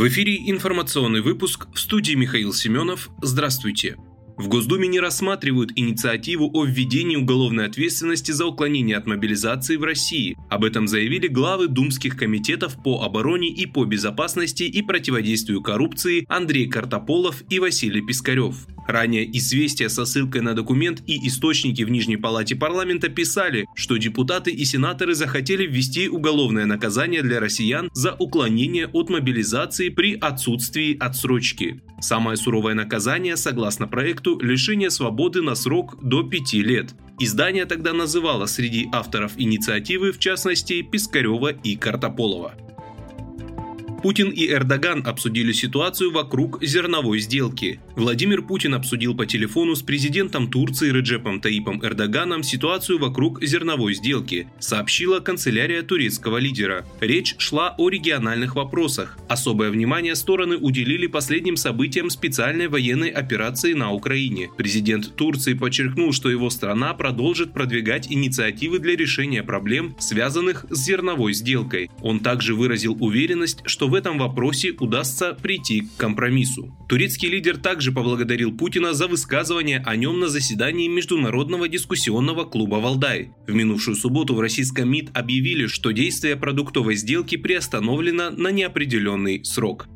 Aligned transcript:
В 0.00 0.08
эфире 0.08 0.38
информационный 0.50 1.20
выпуск 1.20 1.68
в 1.74 1.78
студии 1.78 2.14
Михаил 2.14 2.54
Семенов. 2.54 3.10
Здравствуйте. 3.20 3.98
В 4.38 4.48
Госдуме 4.48 4.88
не 4.88 4.98
рассматривают 4.98 5.72
инициативу 5.76 6.50
о 6.54 6.64
введении 6.64 7.16
уголовной 7.16 7.66
ответственности 7.66 8.32
за 8.32 8.46
уклонение 8.46 8.96
от 8.96 9.06
мобилизации 9.06 9.76
в 9.76 9.84
России. 9.84 10.38
Об 10.48 10.64
этом 10.64 10.88
заявили 10.88 11.26
главы 11.26 11.68
думских 11.68 12.16
комитетов 12.16 12.82
по 12.82 13.02
обороне 13.02 13.48
и 13.48 13.66
по 13.66 13.84
безопасности 13.84 14.62
и 14.62 14.80
противодействию 14.80 15.60
коррупции 15.60 16.24
Андрей 16.30 16.66
Картополов 16.66 17.42
и 17.50 17.58
Василий 17.58 18.00
Пискарев. 18.00 18.56
Ранее 18.90 19.24
известия 19.38 19.88
со 19.88 20.04
ссылкой 20.04 20.40
на 20.40 20.52
документ 20.52 21.00
и 21.06 21.24
источники 21.28 21.82
в 21.84 21.90
Нижней 21.90 22.16
Палате 22.16 22.56
парламента 22.56 23.08
писали, 23.08 23.68
что 23.76 23.96
депутаты 23.98 24.50
и 24.50 24.64
сенаторы 24.64 25.14
захотели 25.14 25.64
ввести 25.64 26.08
уголовное 26.08 26.66
наказание 26.66 27.22
для 27.22 27.38
россиян 27.38 27.88
за 27.92 28.16
уклонение 28.18 28.88
от 28.88 29.08
мобилизации 29.08 29.90
при 29.90 30.16
отсутствии 30.16 30.96
отсрочки. 30.98 31.80
Самое 32.00 32.36
суровое 32.36 32.74
наказание, 32.74 33.36
согласно 33.36 33.86
проекту, 33.86 34.40
лишение 34.40 34.90
свободы 34.90 35.40
на 35.40 35.54
срок 35.54 35.96
до 36.02 36.24
5 36.24 36.54
лет. 36.54 36.90
Издание 37.20 37.66
тогда 37.66 37.92
называло 37.92 38.46
среди 38.46 38.88
авторов 38.90 39.34
инициативы, 39.36 40.10
в 40.10 40.18
частности, 40.18 40.82
Пискарева 40.82 41.52
и 41.52 41.76
Картополова. 41.76 42.56
Путин 44.02 44.30
и 44.30 44.48
Эрдоган 44.48 45.06
обсудили 45.06 45.52
ситуацию 45.52 46.10
вокруг 46.10 46.62
зерновой 46.64 47.18
сделки. 47.18 47.80
Владимир 47.96 48.40
Путин 48.40 48.74
обсудил 48.74 49.14
по 49.14 49.26
телефону 49.26 49.74
с 49.74 49.82
президентом 49.82 50.50
Турции 50.50 50.90
Реджепом 50.90 51.38
Таипом 51.40 51.84
Эрдоганом 51.84 52.42
ситуацию 52.42 52.98
вокруг 52.98 53.44
зерновой 53.44 53.92
сделки, 53.92 54.48
сообщила 54.58 55.20
канцелярия 55.20 55.82
турецкого 55.82 56.38
лидера. 56.38 56.86
Речь 57.00 57.34
шла 57.36 57.74
о 57.76 57.90
региональных 57.90 58.56
вопросах. 58.56 59.18
Особое 59.28 59.70
внимание 59.70 60.14
стороны 60.14 60.56
уделили 60.56 61.06
последним 61.06 61.56
событиям 61.56 62.08
специальной 62.08 62.68
военной 62.68 63.10
операции 63.10 63.74
на 63.74 63.92
Украине. 63.92 64.48
Президент 64.56 65.14
Турции 65.14 65.52
подчеркнул, 65.52 66.14
что 66.14 66.30
его 66.30 66.48
страна 66.48 66.94
продолжит 66.94 67.52
продвигать 67.52 68.10
инициативы 68.10 68.78
для 68.78 68.96
решения 68.96 69.42
проблем, 69.42 69.94
связанных 69.98 70.64
с 70.70 70.78
зерновой 70.78 71.34
сделкой. 71.34 71.90
Он 72.00 72.20
также 72.20 72.54
выразил 72.54 72.96
уверенность, 72.98 73.60
что 73.66 73.89
в 73.90 73.94
этом 73.94 74.18
вопросе 74.18 74.72
удастся 74.78 75.34
прийти 75.34 75.82
к 75.82 75.96
компромиссу. 75.96 76.74
Турецкий 76.88 77.28
лидер 77.28 77.58
также 77.58 77.92
поблагодарил 77.92 78.56
Путина 78.56 78.94
за 78.94 79.08
высказывание 79.08 79.82
о 79.84 79.96
нем 79.96 80.20
на 80.20 80.28
заседании 80.28 80.88
Международного 80.88 81.68
дискуссионного 81.68 82.44
клуба 82.44 82.76
«Валдай». 82.76 83.32
В 83.46 83.52
минувшую 83.52 83.96
субботу 83.96 84.34
в 84.34 84.40
российском 84.40 84.88
МИД 84.88 85.10
объявили, 85.12 85.66
что 85.66 85.90
действие 85.90 86.36
продуктовой 86.36 86.94
сделки 86.94 87.36
приостановлено 87.36 88.30
на 88.30 88.50
неопределенный 88.50 89.44
срок. 89.44 89.88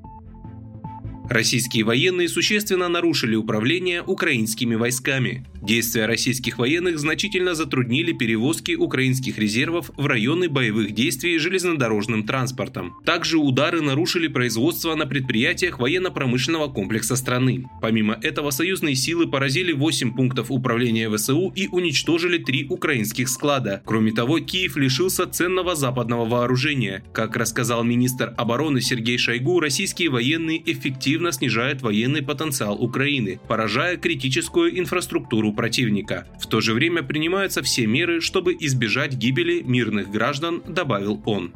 Российские 1.29 1.85
военные 1.85 2.29
существенно 2.29 2.89
нарушили 2.89 3.35
управление 3.35 4.03
украинскими 4.03 4.75
войсками. 4.75 5.47
Действия 5.63 6.05
российских 6.05 6.59
военных 6.59 6.99
значительно 6.99 7.55
затруднили 7.55 8.13
перевозки 8.13 8.73
украинских 8.73 9.39
резервов 9.39 9.91
в 9.97 10.07
районы 10.07 10.51
боевых 10.51 10.93
действий 10.93 11.39
железнодорожным 11.39 12.25
транспортом. 12.25 12.95
Также 13.07 13.39
удары 13.39 13.81
нарушили 13.81 14.29
производство 14.29 14.95
на 14.95 15.07
предприятиях 15.07 15.79
военно-промышленного 15.79 16.69
комплекса 16.69 17.17
страны. 17.17 17.65
Помимо 17.81 18.19
этого, 18.21 18.51
союзные 18.51 18.95
силы 18.95 19.27
поразили 19.27 19.73
8 19.73 20.15
пунктов 20.15 20.51
управления 20.51 21.09
ВСУ 21.09 21.53
и 21.57 21.69
уничтожили 21.69 22.37
3 22.37 22.67
украинских 22.69 23.31
склада. 23.31 23.83
Кроме 23.87 24.13
того, 24.13 24.41
Киев 24.41 24.77
лишился 24.77 25.27
ценного 25.27 25.75
западного 25.75 26.27
вооружения. 26.27 27.03
Как 27.15 27.35
рассказал 27.37 27.83
министр 27.83 28.35
обороны 28.37 28.83
Сергей 28.83 29.17
Шойгу, 29.17 29.61
российские 29.61 30.11
военные 30.11 30.63
эффективно 30.71 31.14
эффективно 31.15 31.33
снижает 31.33 31.81
военный 31.81 32.23
потенциал 32.23 32.75
Украины, 32.83 33.39
поражая 33.47 33.97
критическую 33.97 34.77
инфраструктуру 34.79 35.53
противника. 35.53 36.27
В 36.41 36.47
то 36.49 36.61
же 36.61 36.75
время 36.75 37.03
принимаются 37.03 37.63
все 37.63 37.87
меры, 37.87 38.21
чтобы 38.21 38.57
избежать 38.59 39.15
гибели 39.15 39.63
мирных 39.63 40.11
граждан, 40.11 40.63
добавил 40.67 41.23
он. 41.25 41.53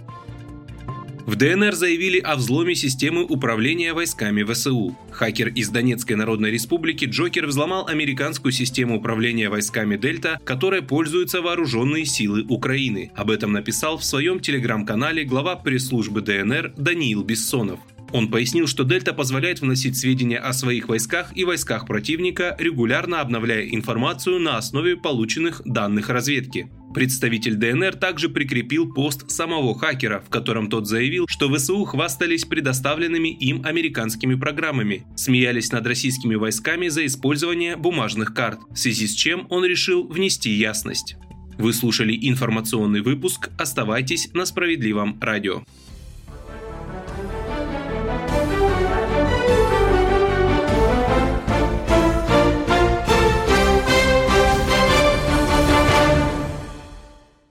В 1.27 1.35
ДНР 1.37 1.75
заявили 1.75 2.21
о 2.21 2.37
взломе 2.37 2.75
системы 2.75 3.25
управления 3.25 3.93
войсками 3.93 4.45
ВСУ. 4.45 4.97
Хакер 5.11 5.49
из 5.49 5.69
Донецкой 5.71 6.17
Народной 6.17 6.51
Республики 6.53 7.05
Джокер 7.05 7.47
взломал 7.47 7.87
американскую 7.87 8.53
систему 8.53 8.97
управления 8.99 9.51
войсками 9.51 9.97
Дельта, 9.97 10.41
которой 10.45 10.83
пользуются 10.83 11.43
вооруженные 11.43 12.07
силы 12.07 12.45
Украины. 12.49 13.11
Об 13.17 13.31
этом 13.31 13.53
написал 13.53 13.99
в 13.99 14.05
своем 14.05 14.39
телеграм-канале 14.41 15.25
глава 15.25 15.57
пресс-службы 15.57 16.23
ДНР 16.23 16.75
Даниил 16.77 17.25
Бессонов. 17.25 17.81
Он 18.13 18.31
пояснил, 18.31 18.67
что 18.67 18.85
Дельта 18.85 19.13
позволяет 19.13 19.61
вносить 19.61 19.97
сведения 19.97 20.39
о 20.39 20.53
своих 20.53 20.89
войсках 20.89 21.37
и 21.37 21.45
войсках 21.45 21.87
противника, 21.87 22.57
регулярно 22.59 23.21
обновляя 23.21 23.69
информацию 23.69 24.41
на 24.41 24.57
основе 24.57 24.97
полученных 24.97 25.61
данных 25.65 26.09
разведки. 26.09 26.71
Представитель 26.95 27.57
ДНР 27.57 27.97
также 27.97 28.31
прикрепил 28.31 28.93
пост 28.93 29.31
самого 29.31 29.79
хакера, 29.79 30.25
в 30.27 30.31
котором 30.31 30.71
тот 30.71 30.89
заявил, 30.89 31.27
что 31.29 31.55
ВСУ 31.55 31.85
хвастались 31.85 32.47
предоставленными 32.47 33.29
им 33.29 33.65
американскими 33.65 34.37
программами, 34.37 35.05
смеялись 35.15 35.71
над 35.71 35.87
российскими 35.87 36.35
войсками 36.35 36.89
за 36.89 37.05
использование 37.05 37.77
бумажных 37.77 38.33
карт, 38.33 38.61
в 38.71 38.77
связи 38.77 39.07
с 39.07 39.13
чем 39.13 39.47
он 39.51 39.67
решил 39.67 40.09
внести 40.09 40.51
ясность. 40.51 41.17
Вы 41.59 41.73
слушали 41.73 42.17
информационный 42.21 43.03
выпуск. 43.03 43.51
Оставайтесь 43.59 44.33
на 44.33 44.47
справедливом 44.47 45.19
радио. 45.21 45.65